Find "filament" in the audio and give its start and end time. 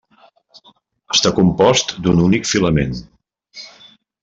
2.55-2.99